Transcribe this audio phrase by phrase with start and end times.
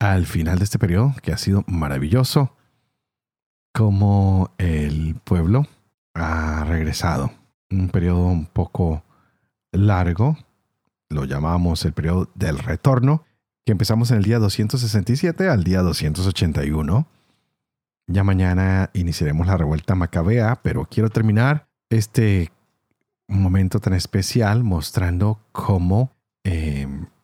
[0.00, 2.56] al final de este periodo que ha sido maravilloso,
[3.72, 5.66] como el pueblo
[6.14, 7.32] ha regresado.
[7.70, 9.04] Un periodo un poco
[9.70, 10.36] largo,
[11.10, 13.24] lo llamamos el periodo del retorno,
[13.64, 17.06] que empezamos en el día 267 al día 281.
[18.08, 22.50] Ya mañana iniciaremos la revuelta macabea, pero quiero terminar este
[23.28, 26.10] momento tan especial mostrando cómo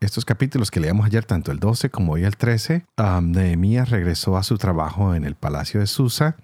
[0.06, 2.87] estos capítulos que leíamos ayer, tanto el 12 como hoy el 13,
[3.23, 6.37] Nehemías regresó a su trabajo en el palacio de Susa.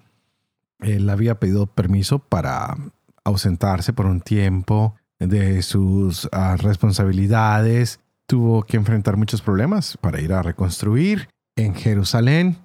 [0.79, 2.77] Él había pedido permiso para
[3.23, 8.01] ausentarse por un tiempo de sus ah, responsabilidades.
[8.27, 12.57] Tuvo que enfrentar muchos problemas para ir a reconstruir en Jerusalén.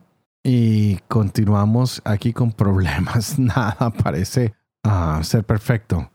[0.42, 3.38] Y continuamos aquí con problemas.
[3.38, 6.10] Nada parece ah, ser perfecto.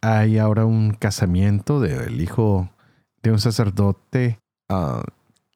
[0.00, 2.70] Hay ahora un casamiento del hijo
[3.24, 5.02] de un sacerdote uh,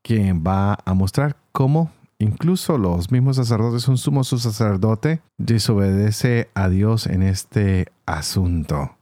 [0.02, 7.06] que va a mostrar cómo incluso los mismos sacerdotes, un sumo sacerdote, desobedece a Dios
[7.06, 8.96] en este asunto.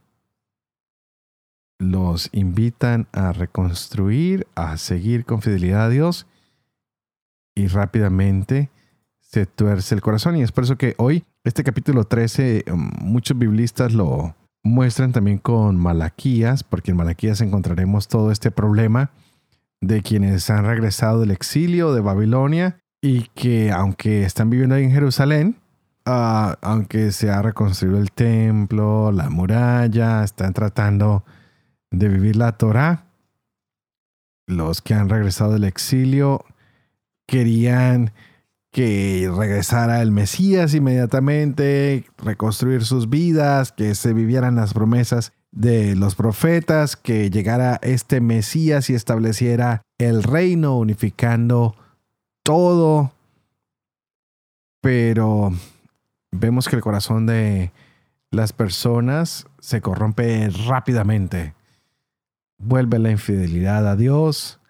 [1.78, 6.26] Los invitan a reconstruir, a seguir con fidelidad a Dios
[7.54, 8.70] y rápidamente
[9.20, 10.36] se tuerce el corazón.
[10.36, 14.34] Y es por eso que hoy, este capítulo 13, muchos biblistas lo,
[14.66, 19.10] muestran también con Malaquías, porque en Malaquías encontraremos todo este problema
[19.80, 24.90] de quienes han regresado del exilio de Babilonia y que aunque están viviendo ahí en
[24.90, 25.56] Jerusalén,
[26.04, 31.24] ah, aunque se ha reconstruido el templo, la muralla, están tratando
[31.90, 33.04] de vivir la Torah,
[34.46, 36.44] los que han regresado del exilio
[37.26, 38.12] querían
[38.76, 46.14] que regresara el Mesías inmediatamente, reconstruir sus vidas, que se vivieran las promesas de los
[46.14, 51.74] profetas, que llegara este Mesías y estableciera el reino unificando
[52.42, 53.12] todo.
[54.82, 55.54] Pero
[56.30, 57.72] vemos que el corazón de
[58.30, 61.54] las personas se corrompe rápidamente.
[62.58, 64.60] Vuelve la infidelidad a Dios,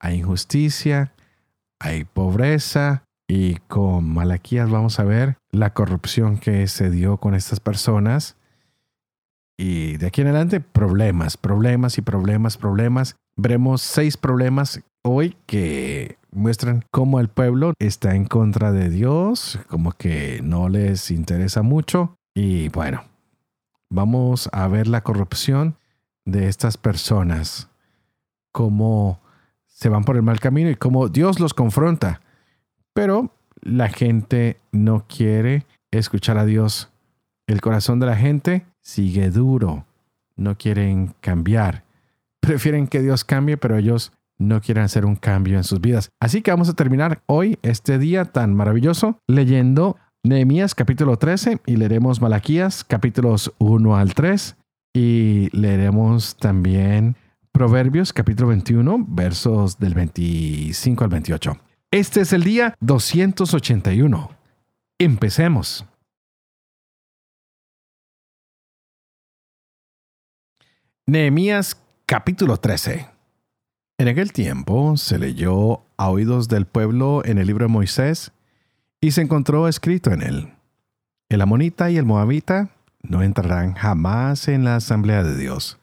[0.00, 1.12] hay injusticia,
[1.78, 7.60] hay pobreza, y con Malaquías vamos a ver la corrupción que se dio con estas
[7.60, 8.36] personas.
[9.56, 13.16] Y de aquí en adelante, problemas, problemas y problemas, problemas.
[13.36, 19.92] Veremos seis problemas hoy que muestran cómo el pueblo está en contra de Dios, como
[19.92, 22.16] que no les interesa mucho.
[22.34, 23.04] Y bueno,
[23.90, 25.76] vamos a ver la corrupción
[26.24, 27.68] de estas personas,
[28.52, 29.20] cómo
[29.66, 32.21] se van por el mal camino y cómo Dios los confronta.
[32.94, 36.90] Pero la gente no quiere escuchar a Dios.
[37.46, 39.86] El corazón de la gente sigue duro.
[40.36, 41.84] No quieren cambiar.
[42.40, 46.10] Prefieren que Dios cambie, pero ellos no quieren hacer un cambio en sus vidas.
[46.20, 51.76] Así que vamos a terminar hoy, este día tan maravilloso, leyendo Nehemías capítulo 13 y
[51.76, 54.56] leeremos Malaquías capítulos 1 al 3
[54.94, 57.16] y leeremos también
[57.52, 61.56] Proverbios capítulo 21 versos del 25 al 28.
[61.92, 64.30] Este es el día 281.
[64.98, 65.84] Empecemos.
[71.04, 71.76] Nehemías
[72.06, 73.10] capítulo 13.
[73.98, 78.32] En aquel tiempo se leyó a oídos del pueblo en el libro de Moisés
[78.98, 80.54] y se encontró escrito en él,
[81.28, 82.70] el amonita y el moabita
[83.02, 85.78] no entrarán jamás en la asamblea de Dios,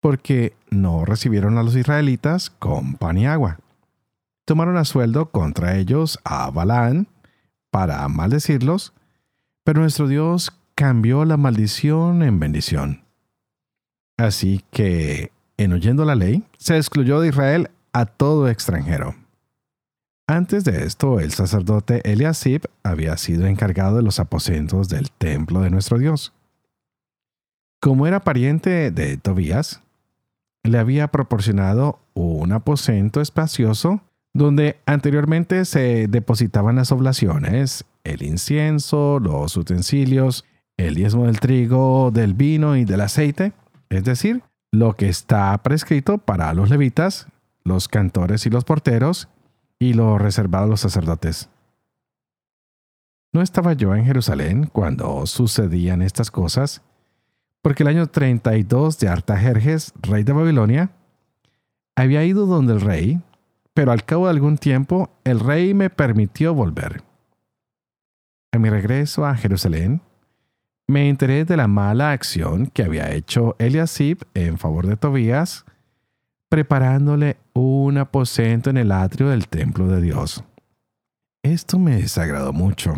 [0.00, 3.58] porque no recibieron a los israelitas con pan y agua
[4.44, 7.08] tomaron a sueldo contra ellos a Balán
[7.70, 8.92] para maldecirlos,
[9.64, 13.04] pero nuestro Dios cambió la maldición en bendición.
[14.16, 19.14] Así que, en oyendo la ley, se excluyó de Israel a todo extranjero.
[20.26, 25.70] Antes de esto, el sacerdote Eliasib había sido encargado de los aposentos del templo de
[25.70, 26.32] nuestro Dios.
[27.80, 29.82] Como era pariente de Tobías,
[30.62, 34.00] le había proporcionado un aposento espacioso
[34.34, 40.44] donde anteriormente se depositaban las oblaciones, el incienso, los utensilios,
[40.76, 43.52] el diezmo del trigo, del vino y del aceite,
[43.90, 47.28] es decir, lo que está prescrito para los levitas,
[47.62, 49.28] los cantores y los porteros,
[49.78, 51.50] y lo reservado a los sacerdotes.
[53.32, 56.82] No estaba yo en Jerusalén cuando sucedían estas cosas,
[57.62, 60.90] porque el año 32 de Artajerjes, rey de Babilonia,
[61.96, 63.20] había ido donde el rey,
[63.74, 67.02] pero al cabo de algún tiempo el rey me permitió volver.
[68.52, 70.02] A mi regreso a Jerusalén,
[70.86, 75.64] me enteré de la mala acción que había hecho Eliasib en favor de Tobías,
[76.50, 80.44] preparándole un aposento en el atrio del templo de Dios.
[81.42, 82.94] Esto me desagradó mucho.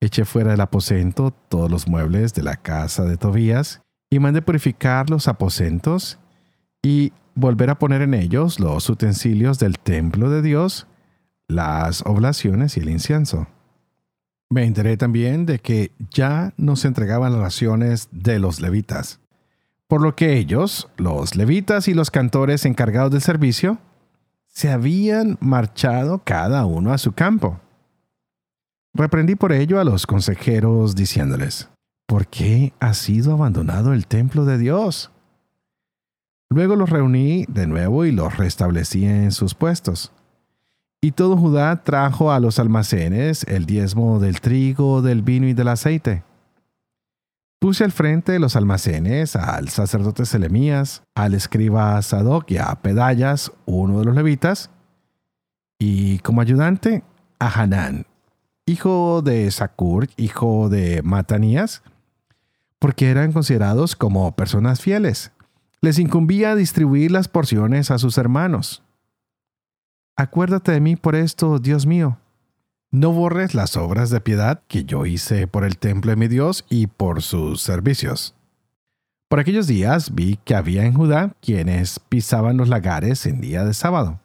[0.00, 5.10] Eché fuera del aposento todos los muebles de la casa de Tobías y mandé purificar
[5.10, 6.18] los aposentos
[6.82, 10.86] y volver a poner en ellos los utensilios del templo de Dios,
[11.48, 13.46] las oblaciones y el incienso.
[14.50, 19.20] Me enteré también de que ya no se entregaban las raciones de los levitas,
[19.88, 23.78] por lo que ellos, los levitas y los cantores encargados del servicio,
[24.46, 27.60] se habían marchado cada uno a su campo.
[28.94, 31.70] Reprendí por ello a los consejeros diciéndoles,
[32.06, 35.10] ¿por qué ha sido abandonado el templo de Dios?
[36.52, 40.12] Luego los reuní de nuevo y los restablecí en sus puestos.
[41.00, 45.68] Y todo Judá trajo a los almacenes el diezmo del trigo, del vino y del
[45.68, 46.24] aceite.
[47.58, 53.50] Puse al frente de los almacenes al sacerdote Selemías, al escriba Sadoc y a Pedayas,
[53.64, 54.68] uno de los levitas,
[55.78, 57.02] y como ayudante
[57.38, 58.04] a Hanán,
[58.66, 61.82] hijo de Sakur, hijo de Matanías,
[62.78, 65.32] porque eran considerados como personas fieles.
[65.84, 68.84] Les incumbía distribuir las porciones a sus hermanos.
[70.14, 72.18] Acuérdate de mí por esto, Dios mío.
[72.92, 76.64] No borres las obras de piedad que yo hice por el templo de mi Dios
[76.70, 78.36] y por sus servicios.
[79.28, 83.74] Por aquellos días vi que había en Judá quienes pisaban los lagares en día de
[83.74, 84.20] sábado.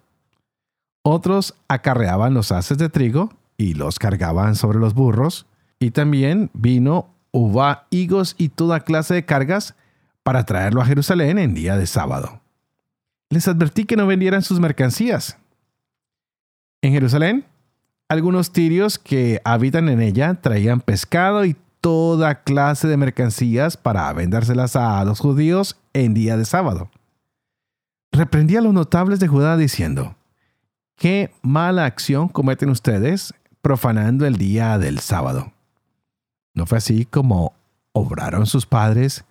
[1.01, 5.47] Otros acarreaban los haces de trigo y los cargaban sobre los burros,
[5.79, 9.73] y también vino, uva, higos y toda clase de cargas
[10.27, 12.41] para traerlo a Jerusalén en día de sábado.
[13.29, 15.37] Les advertí que no vendieran sus mercancías,
[16.81, 17.45] en Jerusalén,
[18.09, 24.75] algunos tirios que habitan en ella traían pescado y toda clase de mercancías para vendérselas
[24.75, 26.89] a los judíos en día de sábado.
[28.11, 30.17] Reprendí a los notables de Judá diciendo,
[30.97, 35.53] ¿qué mala acción cometen ustedes profanando el día del sábado?
[36.53, 37.53] ¿No fue así como
[37.93, 39.23] obraron sus padres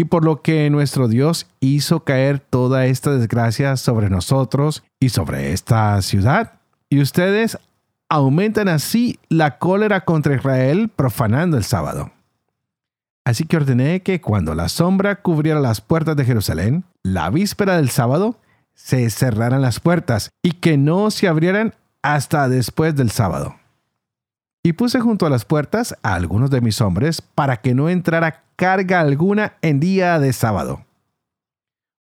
[0.00, 5.52] y por lo que nuestro Dios hizo caer toda esta desgracia sobre nosotros y sobre
[5.52, 6.54] esta ciudad?
[6.88, 7.58] Y ustedes
[8.08, 12.12] aumentan así la cólera contra Israel profanando el sábado.
[13.26, 17.90] Así que ordené que cuando la sombra cubriera las puertas de Jerusalén, la víspera del
[17.90, 18.38] sábado,
[18.72, 23.56] se cerraran las puertas y que no se abrieran hasta después del sábado.
[24.62, 28.44] Y puse junto a las puertas a algunos de mis hombres para que no entrara
[28.60, 30.84] carga alguna en día de sábado.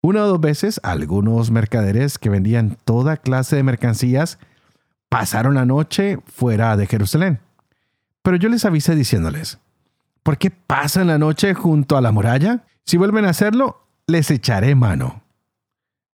[0.00, 4.38] Una o dos veces algunos mercaderes que vendían toda clase de mercancías
[5.11, 7.41] pasaron la noche fuera de Jerusalén.
[8.23, 9.58] Pero yo les avisé diciéndoles,
[10.23, 12.64] ¿por qué pasan la noche junto a la muralla?
[12.87, 15.20] Si vuelven a hacerlo, les echaré mano.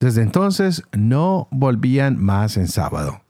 [0.01, 3.21] Desde entonces no volvían más en sábado.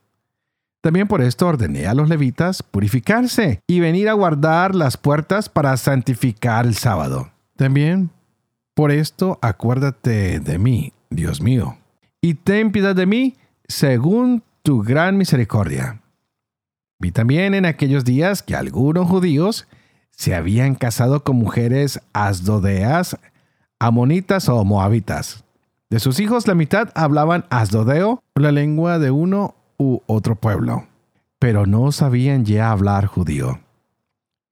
[0.81, 5.77] También por esto ordené a los levitas purificarse y venir a guardar las puertas para
[5.77, 7.31] santificar el sábado.
[7.57, 8.11] También
[8.75, 11.77] por esto acuérdate de mí, Dios mío,
[12.23, 13.37] y ten piedad de mí
[13.69, 16.01] según tu gran misericordia.
[16.99, 19.67] Vi también en aquellos días que algunos judíos
[20.11, 23.19] se habían casado con mujeres asdodeas,
[23.79, 25.45] amonitas o moabitas.
[25.91, 30.87] De sus hijos la mitad hablaban asdodeo, la lengua de uno u otro pueblo,
[31.39, 33.61] pero no sabían ya hablar judío.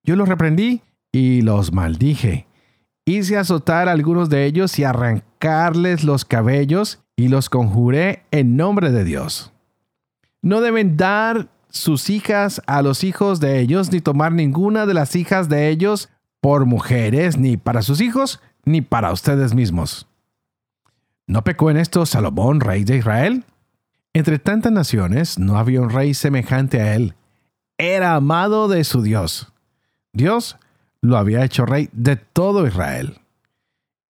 [0.03, 0.81] Yo los reprendí
[1.13, 2.47] y los maldije.
[3.05, 8.91] Hice azotar a algunos de ellos y arrancarles los cabellos y los conjuré en nombre
[8.91, 9.53] de Dios.
[10.41, 15.15] No deben dar sus hijas a los hijos de ellos, ni tomar ninguna de las
[15.15, 16.09] hijas de ellos
[16.41, 20.07] por mujeres, ni para sus hijos, ni para ustedes mismos.
[21.27, 23.45] ¿No pecó en esto Salomón, rey de Israel?
[24.15, 27.15] Entre tantas naciones no había un rey semejante a él.
[27.79, 29.53] Era amado de su Dios.
[30.13, 30.57] Dios
[31.01, 33.21] lo había hecho rey de todo Israel.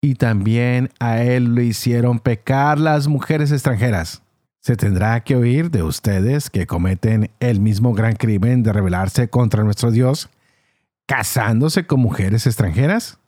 [0.01, 4.23] Y también a él lo hicieron pecar las mujeres extranjeras
[4.69, 9.65] se tendrá que oír de ustedes que cometen el mismo gran crimen de rebelarse contra
[9.65, 10.29] nuestro Dios,
[11.07, 13.19] casándose con mujeres extranjeras?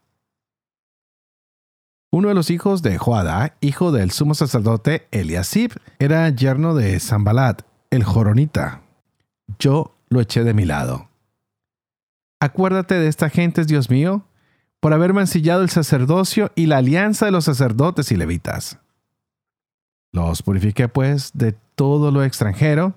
[2.12, 7.62] Uno de los hijos de Joadá, hijo del sumo sacerdote Eliasib, era yerno de Zambalat,
[7.90, 8.82] el Joronita.
[9.60, 11.08] Yo lo eché de mi lado.
[12.40, 14.24] Acuérdate de esta gente, Dios mío,
[14.80, 18.80] por haber mancillado el sacerdocio y la alianza de los sacerdotes y levitas.
[20.10, 22.94] Los purifiqué pues de todo lo extranjero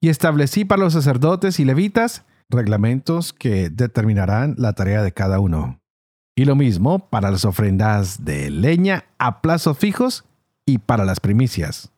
[0.00, 5.79] y establecí para los sacerdotes y levitas reglamentos que determinarán la tarea de cada uno.
[6.40, 10.24] Y lo mismo para las ofrendas de leña a plazos fijos
[10.64, 11.92] y para las primicias.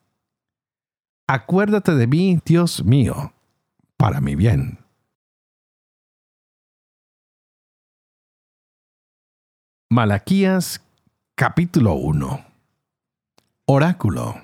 [1.29, 3.35] Acuérdate de mí, Dios mío,
[3.97, 4.81] para mi bien.
[9.89, 10.83] Malaquías
[11.37, 12.45] capítulo 1
[13.67, 14.43] Oráculo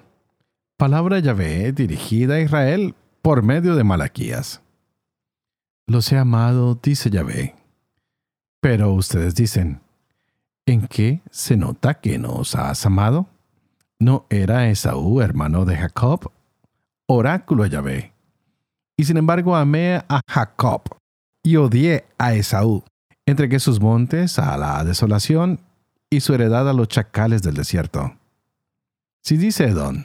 [0.76, 4.62] Palabra Yahvé dirigida a Israel por medio de Malaquías.
[5.88, 7.56] Los he amado, dice Yahvé.
[8.60, 9.80] Pero ustedes dicen,
[10.72, 13.26] ¿en qué se nota que nos has amado?
[13.98, 16.30] ¿No era Esaú hermano de Jacob?
[17.06, 18.12] Oráculo Yahvé.
[18.96, 20.82] Y sin embargo amé a Jacob
[21.42, 22.84] y odié a Esaú.
[23.26, 25.60] Entregué sus montes a la desolación
[26.10, 28.16] y su heredad a los chacales del desierto.
[29.22, 30.04] Si dice Edom,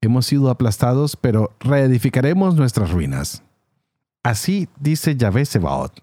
[0.00, 3.42] hemos sido aplastados, pero reedificaremos nuestras ruinas.
[4.22, 6.02] Así dice Yahvé Sebaot.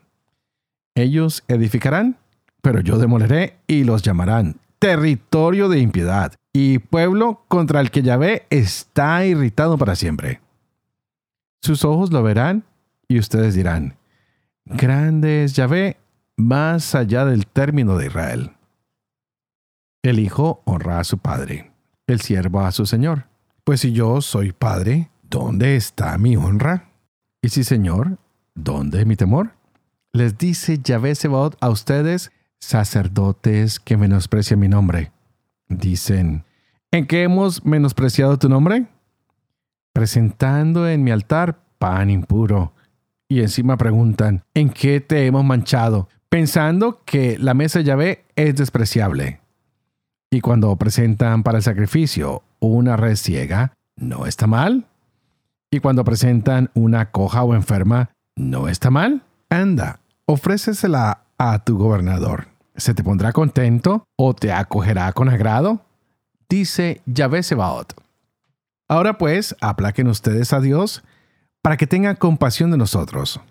[0.96, 2.17] Ellos edificarán,
[2.61, 8.45] pero yo demoleré y los llamarán territorio de impiedad y pueblo contra el que Yahvé
[8.49, 10.41] está irritado para siempre.
[11.61, 12.63] Sus ojos lo verán
[13.07, 13.97] y ustedes dirán,
[14.65, 15.97] grande es Yahvé
[16.35, 18.51] más allá del término de Israel.
[20.03, 21.71] El hijo honra a su padre,
[22.05, 23.25] el siervo a su señor.
[23.63, 26.89] Pues si yo soy padre, ¿dónde está mi honra?
[27.41, 28.17] Y si señor,
[28.55, 29.51] ¿dónde mi temor?
[30.13, 35.11] Les dice Yahvé Sebaot a ustedes, sacerdotes que menosprecian mi nombre.
[35.69, 36.43] Dicen,
[36.91, 38.87] ¿en qué hemos menospreciado tu nombre?
[39.93, 42.73] Presentando en mi altar pan impuro.
[43.29, 46.07] Y encima preguntan, ¿en qué te hemos manchado?
[46.29, 49.41] Pensando que la mesa de Yahvé es despreciable.
[50.29, 54.85] Y cuando presentan para el sacrificio una red ciega, ¿no está mal?
[55.71, 59.23] Y cuando presentan una coja o enferma, ¿no está mal?
[59.49, 62.50] Anda, ofrécesela a tu gobernador.
[62.75, 65.81] ¿Se te pondrá contento o te acogerá con agrado?
[66.50, 67.93] Dice Yahvé Sebaot.
[68.88, 71.03] Ahora pues, aplaquen ustedes a Dios
[71.62, 73.41] para que tenga compasión de nosotros.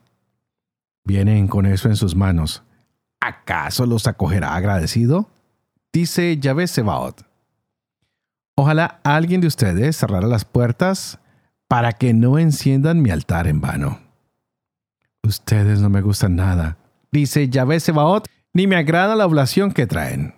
[1.04, 2.62] Vienen con eso en sus manos.
[3.21, 5.28] ¿Acaso los acogerá agradecido?
[5.92, 7.25] dice Yahvé Sebaot.
[8.54, 11.18] Ojalá alguien de ustedes cerrara las puertas
[11.68, 14.05] para que no enciendan mi altar en vano.
[15.26, 16.76] Ustedes no me gustan nada,
[17.11, 20.37] dice Yahvé Sebaot, ni me agrada la oblación que traen.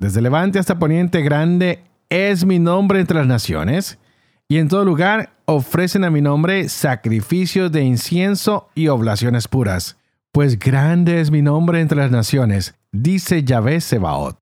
[0.00, 4.00] Desde levante hasta poniente grande es mi nombre entre las naciones,
[4.48, 9.96] y en todo lugar ofrecen a mi nombre sacrificios de incienso y oblaciones puras.
[10.32, 14.38] Pues grande es mi nombre entre las naciones, dice Yahvé Sebaot.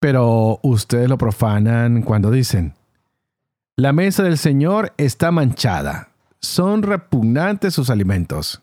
[0.00, 2.74] Pero ustedes lo profanan cuando dicen,
[3.76, 6.08] la mesa del Señor está manchada,
[6.40, 8.60] son repugnantes sus alimentos.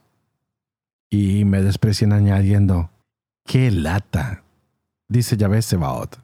[1.10, 2.92] Y me desprecian añadiendo,
[3.46, 4.44] qué lata,
[5.08, 6.20] dice Yahvé Sebaot.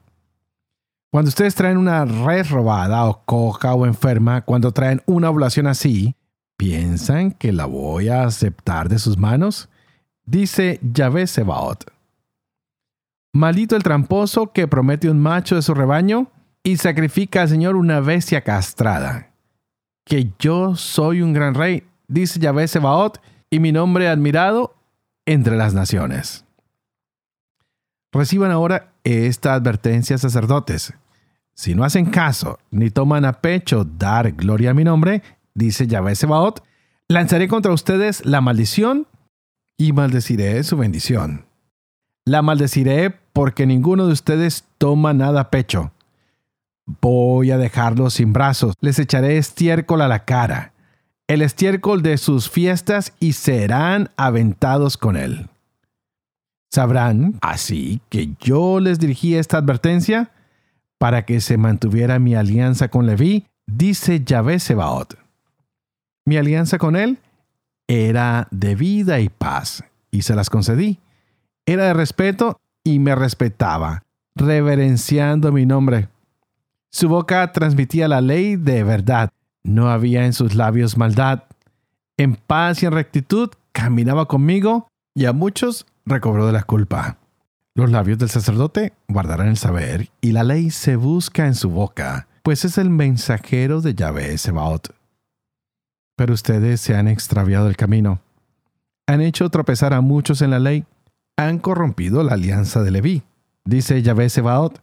[1.10, 6.14] Cuando ustedes traen una red robada o coja o enferma, cuando traen una oblación así,
[6.56, 9.68] ¿piensan que la voy a aceptar de sus manos?
[10.24, 11.90] Dice Yahvé Sebaot.
[13.32, 16.30] Maldito el tramposo que promete un macho de su rebaño
[16.62, 19.30] y sacrifica al Señor una bestia castrada.
[20.04, 24.75] Que yo soy un gran rey, dice Yahvé Sebaot, y mi nombre admirado
[25.26, 26.44] entre las naciones.
[28.12, 30.94] Reciban ahora esta advertencia, sacerdotes.
[31.54, 35.22] Si no hacen caso ni toman a pecho dar gloria a mi nombre,
[35.54, 36.62] dice Yahvé Sebaot,
[37.08, 39.06] lanzaré contra ustedes la maldición
[39.76, 41.46] y maldeciré su bendición.
[42.24, 45.92] La maldeciré porque ninguno de ustedes toma nada a pecho.
[47.00, 50.72] Voy a dejarlos sin brazos, les echaré estiércol a la cara,
[51.28, 55.48] el estiércol de sus fiestas y serán aventados con él.
[56.72, 60.30] Sabrán así que yo les dirigí esta advertencia
[60.98, 65.18] para que se mantuviera mi alianza con Leví, dice Yahvé Sebaot.
[66.24, 67.18] Mi alianza con él
[67.88, 70.98] era de vida y paz, y se las concedí
[71.66, 74.04] era de respeto y me respetaba,
[74.36, 76.08] reverenciando mi nombre.
[76.90, 79.30] Su boca transmitía la ley de verdad.
[79.66, 81.42] No había en sus labios maldad.
[82.16, 87.18] En paz y en rectitud caminaba conmigo y a muchos recobró de la culpa.
[87.74, 92.28] Los labios del sacerdote guardarán el saber y la ley se busca en su boca,
[92.44, 94.94] pues es el mensajero de Yahvé Sebaot.
[96.16, 98.20] Pero ustedes se han extraviado el camino.
[99.08, 100.84] Han hecho tropezar a muchos en la ley.
[101.36, 103.24] Han corrompido la alianza de Leví.
[103.64, 104.80] Dice Yahvé Sebaot.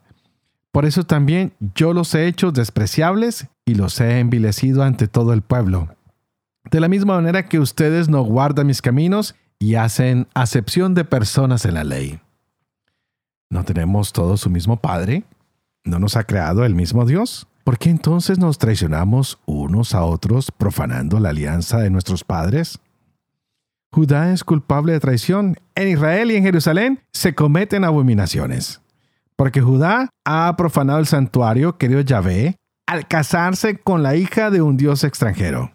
[0.73, 5.41] Por eso también yo los he hecho despreciables y los he envilecido ante todo el
[5.41, 5.96] pueblo.
[6.72, 11.65] De la misma manera que ustedes no guardan mis caminos y hacen acepción de personas
[11.65, 12.20] en la ley.
[13.50, 15.24] ¿No tenemos todos su mismo Padre?
[15.86, 17.48] ¿No nos ha creado el mismo Dios?
[17.63, 22.79] ¿Por qué entonces nos traicionamos unos a otros profanando la alianza de nuestros padres?
[23.93, 25.55] Judá es culpable de traición.
[25.75, 28.82] En Israel y en Jerusalén se cometen abominaciones.
[29.38, 34.77] Porque Judá ha profanado el santuario querido Yahvé al casarse con la hija de un
[34.77, 35.71] dios extranjero.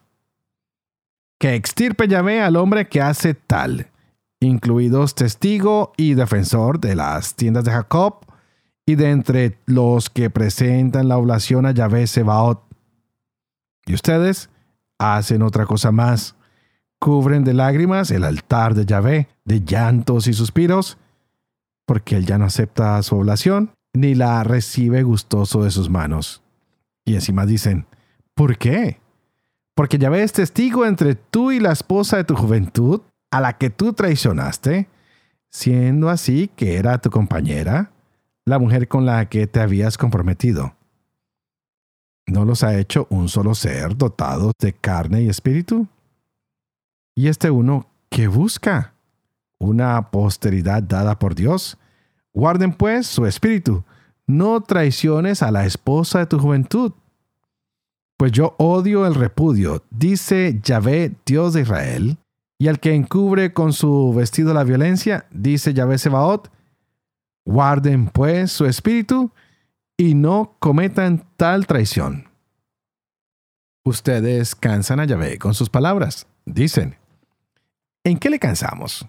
[1.38, 3.90] Que extirpe Yahvé al hombre que hace tal,
[4.40, 8.26] incluidos testigo y defensor de las tiendas de Jacob
[8.86, 12.62] y de entre los que presentan la oblación a Yahvé Sebaot.
[13.86, 14.50] Y ustedes
[14.98, 16.34] hacen otra cosa más.
[16.98, 20.98] Cubren de lágrimas el altar de Yahvé, de llantos y suspiros,
[21.86, 26.42] porque él ya no acepta su oblación, ni la recibe gustoso de sus manos.
[27.08, 27.86] Y encima dicen,
[28.34, 29.00] ¿por qué?
[29.74, 33.00] Porque Yahvé es testigo entre tú y la esposa de tu juventud,
[33.30, 34.90] a la que tú traicionaste,
[35.48, 37.92] siendo así que era tu compañera,
[38.44, 40.74] la mujer con la que te habías comprometido.
[42.26, 45.88] ¿No los ha hecho un solo ser dotado de carne y espíritu?
[47.14, 48.92] ¿Y este uno qué busca?
[49.58, 51.78] ¿Una posteridad dada por Dios?
[52.34, 53.82] Guarden pues su espíritu.
[54.28, 56.92] No traiciones a la esposa de tu juventud.
[58.16, 62.18] Pues yo odio el repudio, dice Yahvé, Dios de Israel,
[62.58, 66.50] y al que encubre con su vestido la violencia, dice Yahvé Sebaot,
[67.48, 69.32] Guarden pues su espíritu
[69.96, 72.28] y no cometan tal traición.
[73.86, 76.26] Ustedes cansan a Yahvé con sus palabras.
[76.44, 76.96] Dicen,
[78.04, 79.08] ¿en qué le cansamos?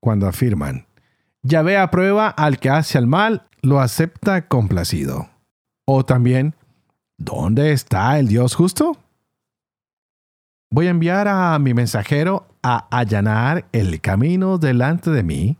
[0.00, 0.87] Cuando afirman,
[1.42, 5.28] Yahvé aprueba al que hace el mal, lo acepta complacido.
[5.84, 6.54] O también,
[7.16, 8.96] ¿dónde está el Dios justo?
[10.70, 15.56] Voy a enviar a mi mensajero a allanar el camino delante de mí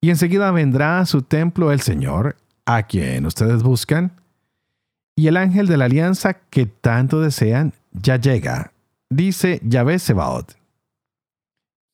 [0.00, 2.36] y enseguida vendrá a su templo el Señor,
[2.66, 4.20] a quien ustedes buscan,
[5.14, 8.72] y el ángel de la alianza que tanto desean ya llega,
[9.10, 10.56] dice Yahvé Sebaot.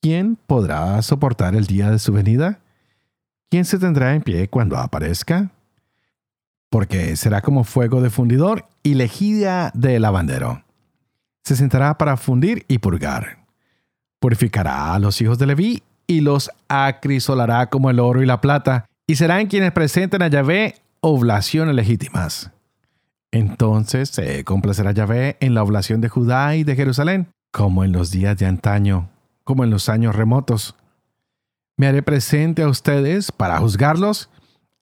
[0.00, 2.60] ¿Quién podrá soportar el día de su venida?
[3.50, 5.50] ¿Quién se tendrá en pie cuando aparezca?
[6.70, 10.64] Porque será como fuego de fundidor y lejía de lavandero.
[11.44, 13.38] Se sentará para fundir y purgar.
[14.20, 18.86] Purificará a los hijos de Leví y los acrisolará como el oro y la plata,
[19.06, 22.50] y serán quienes presenten a Yahvé oblaciones legítimas.
[23.30, 28.10] Entonces se complacerá Yahvé en la oblación de Judá y de Jerusalén, como en los
[28.10, 29.08] días de antaño,
[29.44, 30.74] como en los años remotos.
[31.78, 34.28] Me haré presente a ustedes para juzgarlos,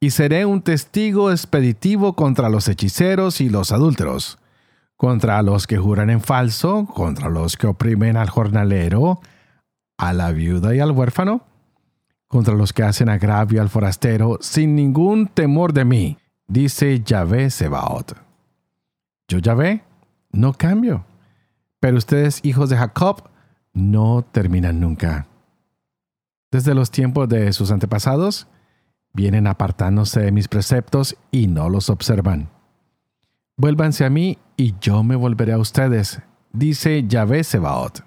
[0.00, 4.38] y seré un testigo expeditivo contra los hechiceros y los adúlteros,
[4.96, 9.20] contra los que juran en falso, contra los que oprimen al jornalero,
[9.98, 11.42] a la viuda y al huérfano,
[12.28, 18.16] contra los que hacen agravio al forastero, sin ningún temor de mí, dice Yahvé Sebaot.
[19.28, 19.82] Yo Yahvé
[20.32, 21.04] no cambio,
[21.78, 23.28] pero ustedes, hijos de Jacob,
[23.74, 25.26] no terminan nunca.
[26.50, 28.46] Desde los tiempos de sus antepasados,
[29.12, 32.50] vienen apartándose de mis preceptos y no los observan.
[33.56, 36.20] Vuélvanse a mí y yo me volveré a ustedes,
[36.52, 38.04] dice Yahvé Sebaot.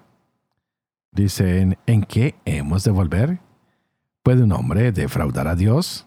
[1.12, 3.40] Dicen, ¿en qué hemos de volver?
[4.22, 6.06] ¿Puede un hombre defraudar a Dios?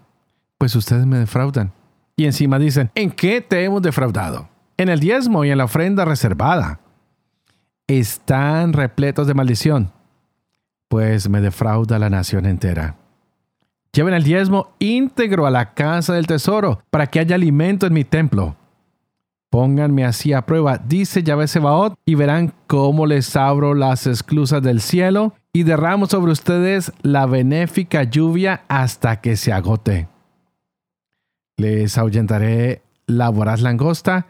[0.57, 1.73] Pues ustedes me defraudan.
[2.15, 4.47] Y encima dicen, ¿en qué te hemos defraudado?
[4.77, 6.79] En el diezmo y en la ofrenda reservada.
[7.87, 9.91] Están repletos de maldición,
[10.87, 12.97] pues me defrauda la nación entera.
[13.91, 18.03] Lleven el diezmo íntegro a la casa del tesoro, para que haya alimento en mi
[18.03, 18.55] templo.
[19.51, 24.81] Pónganme así a prueba, dice Yahvé Sebaot, y verán cómo les abro las esclusas del
[24.81, 30.07] cielo y derramo sobre ustedes la benéfica lluvia hasta que se agote.
[31.57, 34.25] Les ahuyentaré la voraz langosta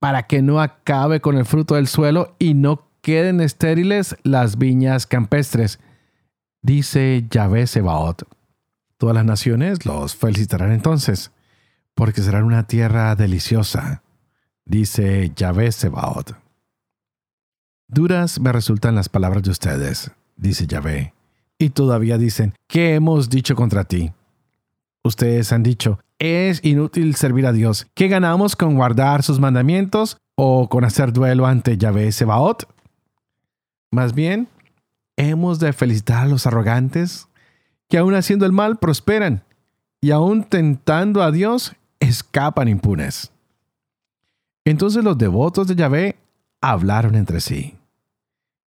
[0.00, 5.06] para que no acabe con el fruto del suelo y no queden estériles las viñas
[5.06, 5.80] campestres,
[6.60, 8.28] dice Yahvé Sebaot.
[8.98, 11.30] Todas las naciones los felicitarán entonces,
[11.94, 14.02] porque serán una tierra deliciosa
[14.66, 16.36] dice Yahvé Sebaot.
[17.88, 21.14] Duras me resultan las palabras de ustedes, dice Yahvé,
[21.58, 24.12] y todavía dicen, ¿qué hemos dicho contra ti?
[25.02, 27.86] Ustedes han dicho, es inútil servir a Dios.
[27.94, 32.68] ¿Qué ganamos con guardar sus mandamientos o con hacer duelo ante Yahvé Sebaot?
[33.90, 34.48] Más bien,
[35.16, 37.28] hemos de felicitar a los arrogantes
[37.88, 39.44] que aun haciendo el mal prosperan
[40.00, 43.32] y aun tentando a Dios escapan impunes.
[44.64, 46.16] Entonces los devotos de Yahvé
[46.60, 47.76] hablaron entre sí.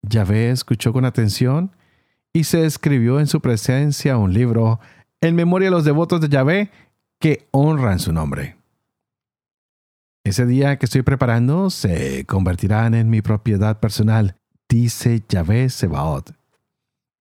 [0.02, 1.70] Yahvé escuchó con atención
[2.32, 4.80] y se escribió en su presencia un libro
[5.20, 6.70] en memoria de los devotos de Yahvé
[7.20, 8.56] que honran su nombre.
[10.24, 14.36] Ese día que estoy preparando se convertirán en mi propiedad personal,
[14.68, 16.34] dice Yahvé Sebaot,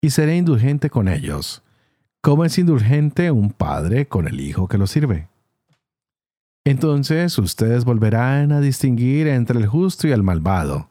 [0.02, 1.64] y seré indulgente con ellos,
[2.22, 5.28] como es indulgente un padre con el hijo que lo sirve.
[6.66, 10.90] Entonces ustedes volverán a distinguir entre el justo y el malvado,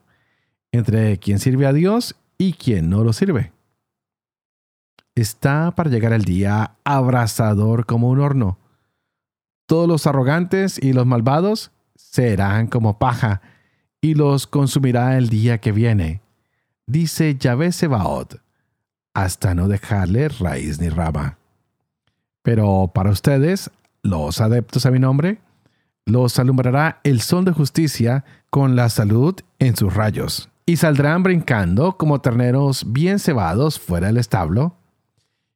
[0.71, 3.53] entre quien sirve a Dios y quien no lo sirve.
[5.15, 8.59] Está para llegar el día abrasador como un horno.
[9.67, 13.43] Todos los arrogantes y los malvados serán como paja,
[14.01, 16.22] y los consumirá el día que viene,
[16.87, 18.41] dice Yahvé Sebaot,
[19.15, 21.39] hasta no dejarle raíz ni rama.
[22.43, 23.71] Pero para ustedes,
[24.03, 25.39] los adeptos a mi nombre,
[26.05, 31.97] los alumbrará el sol de justicia con la salud en sus rayos, y saldrán brincando
[31.97, 34.77] como terneros bien cebados fuera del establo,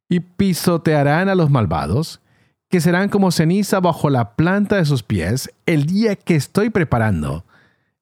[0.09, 2.21] y pisotearán a los malvados,
[2.69, 7.45] que serán como ceniza bajo la planta de sus pies el día que estoy preparando,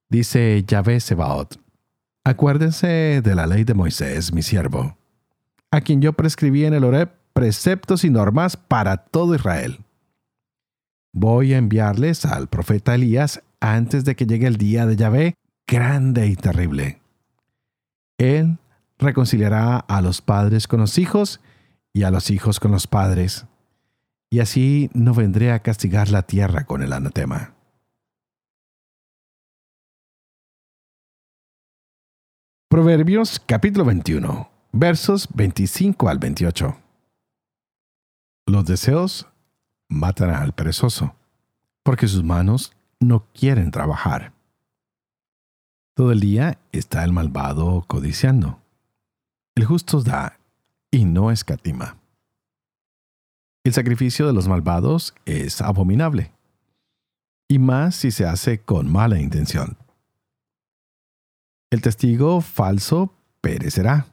[0.09, 1.64] dice Yahvé Sebaot.
[2.25, 4.97] Acuérdense de la ley de Moisés, mi siervo,
[5.69, 9.85] a quien yo prescribí en el Oreb preceptos y normas para todo Israel.
[11.13, 15.35] Voy a enviarles al profeta Elías antes de que llegue el día de Yahvé
[15.67, 16.99] grande y terrible.
[18.17, 18.57] Él
[18.97, 21.41] reconciliará a los padres con los hijos
[21.93, 23.45] y a los hijos con los padres
[24.29, 27.54] y así no vendré a castigar la tierra con el anatema.
[32.75, 36.77] Proverbios capítulo 21, versos 25 al 28.
[38.47, 39.29] Los deseos
[39.87, 41.15] matan al perezoso,
[41.83, 44.33] porque sus manos no quieren trabajar.
[45.95, 48.59] Todo el día está el malvado codiciando.
[49.55, 50.37] El justo da
[50.91, 51.95] y no escatima.
[53.63, 56.33] El sacrificio de los malvados es abominable,
[57.47, 59.77] y más si se hace con mala intención.
[61.75, 64.05] El testigo falso perecerá.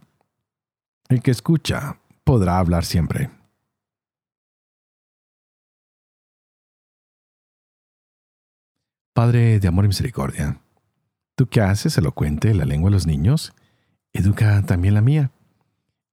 [1.08, 3.30] El que escucha podrá hablar siempre.
[9.14, 10.60] Padre de amor y misericordia,
[11.36, 13.52] tú que haces elocuente la lengua de los niños,
[14.12, 15.30] educa también la mía,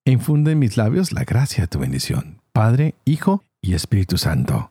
[0.05, 4.69] infunde en mis labios la gracia de tu bendición Padre, Hijo y Espíritu Santo.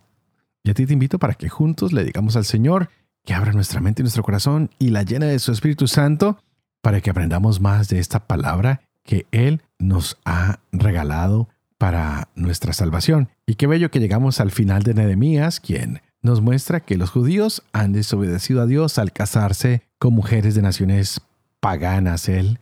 [0.62, 2.88] Y a ti te invito para que juntos le digamos al Señor
[3.24, 6.38] que abra nuestra mente y nuestro corazón y la llene de su Espíritu Santo
[6.80, 13.30] para que aprendamos más de esta palabra que Él nos ha regalado para nuestra salvación.
[13.46, 17.62] Y qué bello que llegamos al final de Nehemías, quien nos muestra que los judíos
[17.72, 21.20] han desobedecido a Dios al casarse con mujeres de naciones
[21.60, 22.28] paganas.
[22.28, 22.58] Él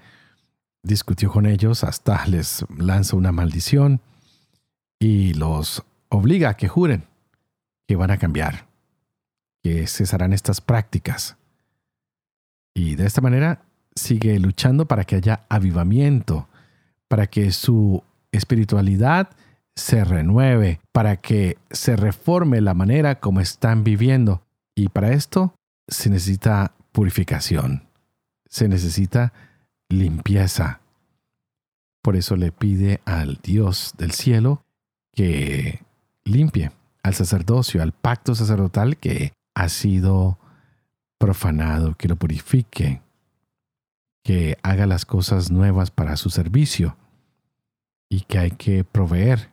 [0.82, 4.00] discutió con ellos hasta les lanza una maldición
[4.98, 7.04] y los obliga a que juren
[7.88, 8.66] que van a cambiar,
[9.62, 11.36] que cesarán estas prácticas.
[12.74, 13.65] Y de esta manera
[13.96, 16.46] sigue luchando para que haya avivamiento,
[17.08, 19.30] para que su espiritualidad
[19.74, 24.42] se renueve, para que se reforme la manera como están viviendo.
[24.74, 25.54] Y para esto
[25.88, 27.88] se necesita purificación,
[28.48, 29.32] se necesita
[29.88, 30.80] limpieza.
[32.02, 34.62] Por eso le pide al Dios del cielo
[35.12, 35.82] que
[36.24, 36.70] limpie
[37.02, 40.38] al sacerdocio, al pacto sacerdotal que ha sido
[41.18, 43.00] profanado, que lo purifique,
[44.26, 46.96] que haga las cosas nuevas para su servicio
[48.08, 49.52] y que hay que proveer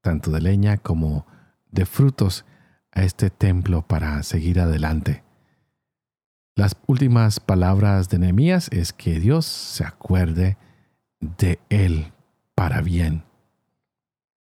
[0.00, 1.26] tanto de leña como
[1.70, 2.46] de frutos
[2.92, 5.22] a este templo para seguir adelante.
[6.54, 10.56] Las últimas palabras de Nehemías es que Dios se acuerde
[11.20, 12.14] de él
[12.54, 13.22] para bien.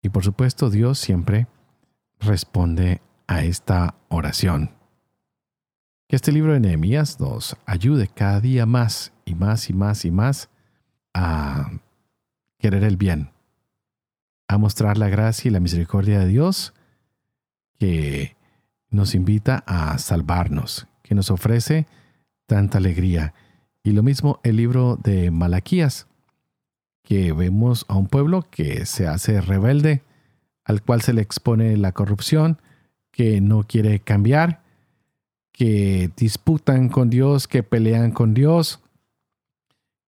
[0.03, 1.47] Y por supuesto Dios siempre
[2.19, 4.74] responde a esta oración.
[6.07, 10.11] Que este libro de Nehemías nos ayude cada día más y más y más y
[10.11, 10.49] más
[11.15, 11.71] a
[12.59, 13.31] querer el bien,
[14.47, 16.75] a mostrar la gracia y la misericordia de Dios
[17.79, 18.35] que
[18.91, 21.87] nos invita a salvarnos, que nos ofrece
[22.45, 23.33] tanta alegría.
[23.83, 26.07] Y lo mismo el libro de Malaquías,
[27.03, 30.03] que vemos a un pueblo que se hace rebelde,
[30.63, 32.59] al cual se le expone la corrupción,
[33.11, 34.64] que no quiere cambiar,
[35.55, 38.81] que disputan con Dios, que pelean con Dios,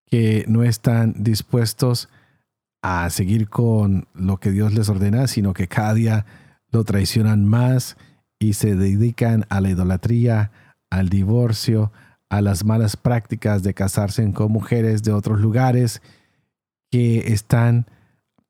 [0.05, 2.10] que no están dispuestos
[2.81, 6.25] a seguir con lo que Dios les ordena, sino que cada día
[6.69, 7.95] lo traicionan más
[8.39, 10.51] y se dedican a la idolatría,
[10.89, 11.93] al divorcio,
[12.29, 16.01] a las malas prácticas de casarse con mujeres de otros lugares
[16.91, 17.86] que están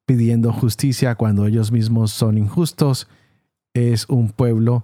[0.08, 3.08] pidiendo justicia cuando ellos mismos son injustos.
[3.76, 4.84] Es un pueblo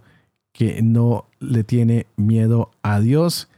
[0.53, 3.49] que no le tiene miedo a Dios,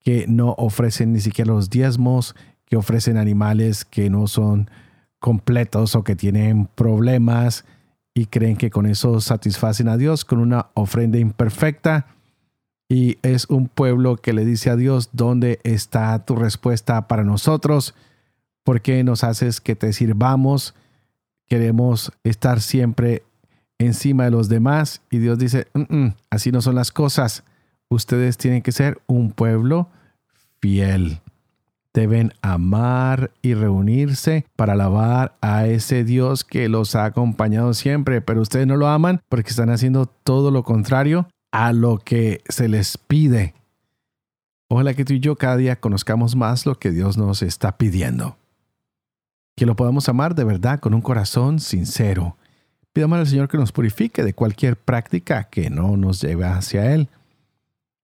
[0.00, 2.34] que no ofrecen ni siquiera los diezmos,
[2.66, 4.68] que ofrecen animales que no son
[5.20, 7.64] completos o que tienen problemas
[8.12, 12.06] y creen que con eso satisfacen a Dios con una ofrenda imperfecta.
[12.88, 17.94] Y es un pueblo que le dice a Dios, ¿dónde está tu respuesta para nosotros?
[18.64, 20.74] ¿Por qué nos haces que te sirvamos?
[21.46, 23.22] Queremos estar siempre
[23.78, 25.02] encima de los demás.
[25.10, 27.44] Y Dios dice, mm, mm, así no son las cosas.
[27.88, 29.88] Ustedes tienen que ser un pueblo
[30.60, 31.20] fiel
[31.94, 38.40] deben amar y reunirse para alabar a ese Dios que los ha acompañado siempre, pero
[38.40, 42.96] ustedes no lo aman porque están haciendo todo lo contrario a lo que se les
[42.96, 43.54] pide.
[44.68, 48.38] Ojalá que tú y yo cada día conozcamos más lo que Dios nos está pidiendo.
[49.54, 52.38] Que lo podamos amar de verdad con un corazón sincero.
[52.92, 57.08] Pidamos al Señor que nos purifique de cualquier práctica que no nos lleve hacia Él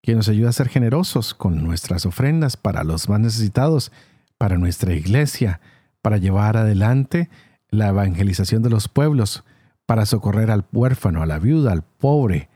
[0.08, 3.92] que nos ayuda a ser generosos con nuestras ofrendas para los más necesitados,
[4.38, 5.60] para nuestra iglesia,
[6.02, 7.30] para llevar adelante
[7.70, 9.44] la evangelización de los pueblos,
[9.86, 12.48] para socorrer al huérfano, a la viuda, al pobre,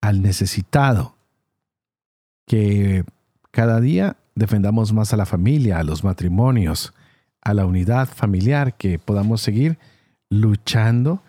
[0.00, 1.16] al necesitado.
[2.46, 3.04] Que
[3.50, 6.94] cada día defendamos más a la familia, a los matrimonios,
[7.42, 9.78] a la unidad familiar, que podamos seguir
[10.30, 11.22] luchando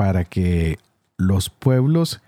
[0.00, 0.78] para que
[1.18, 2.22] los pueblos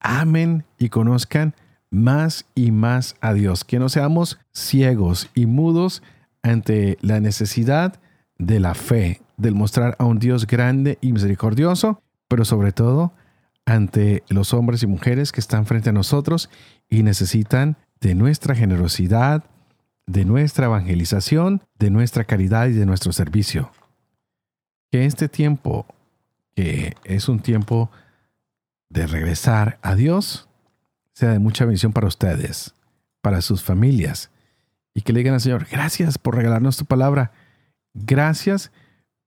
[0.00, 1.54] amen y conozcan
[1.88, 6.02] más y más a Dios, que no seamos ciegos y mudos
[6.42, 8.00] ante la necesidad
[8.38, 13.12] de la fe, del mostrar a un Dios grande y misericordioso, pero sobre todo
[13.66, 16.50] ante los hombres y mujeres que están frente a nosotros
[16.90, 19.44] y necesitan de nuestra generosidad,
[20.08, 23.70] de nuestra evangelización, de nuestra caridad y de nuestro servicio.
[24.90, 25.86] Que este tiempo,
[26.54, 27.90] que es un tiempo
[28.88, 30.48] de regresar a Dios,
[31.14, 32.74] sea de mucha bendición para ustedes,
[33.20, 34.30] para sus familias,
[34.94, 37.32] y que le digan al Señor, gracias por regalarnos tu palabra,
[37.94, 38.70] gracias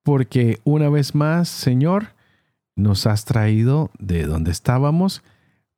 [0.03, 2.13] porque una vez más, Señor,
[2.75, 5.23] nos has traído de donde estábamos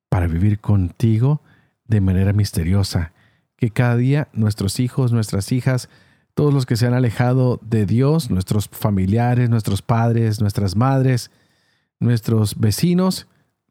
[0.09, 1.41] para vivir contigo
[1.85, 3.13] de manera misteriosa,
[3.55, 5.89] que cada día nuestros hijos, nuestras hijas,
[6.37, 11.31] todos los que se han alejado de Dios, nuestros familiares, nuestros padres, nuestras madres,
[11.99, 13.25] nuestros vecinos,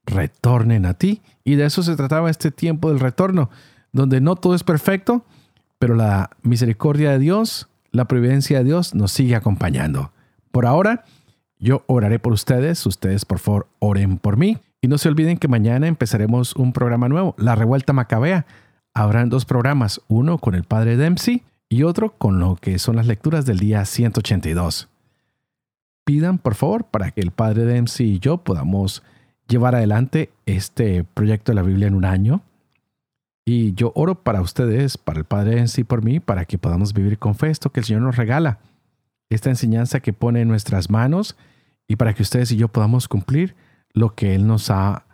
[0.04, 1.22] retornen a ti.
[1.44, 3.50] Y de eso se trataba este tiempo del retorno,
[3.92, 5.24] donde no todo es perfecto,
[5.78, 10.10] pero la misericordia de Dios, la providencia de Dios nos sigue acompañando.
[10.50, 11.04] Por ahora,
[11.60, 14.58] yo oraré por ustedes, ustedes por favor oren por mí.
[14.80, 18.44] Y no se olviden que mañana empezaremos un programa nuevo, La Revuelta Macabea.
[18.92, 23.06] Habrán dos programas, uno con el Padre Dempsey y otro con lo que son las
[23.06, 24.88] lecturas del día 182.
[26.04, 29.02] Pidan por favor para que el Padre Dempsey y yo podamos
[29.48, 32.42] llevar adelante este proyecto de la Biblia en un año.
[33.44, 36.92] Y yo oro para ustedes, para el Padre en sí, por mí, para que podamos
[36.92, 38.58] vivir con fe esto que el Señor nos regala,
[39.30, 41.36] esta enseñanza que pone en nuestras manos
[41.88, 43.54] y para que ustedes y yo podamos cumplir
[43.92, 45.04] lo que Él nos ha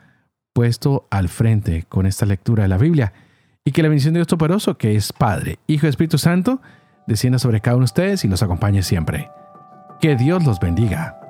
[0.52, 3.12] puesto al frente con esta lectura de la Biblia.
[3.64, 6.60] Y que la bendición de Dios Todopoderoso, que es Padre, Hijo y Espíritu Santo,
[7.06, 9.30] descienda sobre cada uno de ustedes y los acompañe siempre.
[10.00, 11.21] Que Dios los bendiga.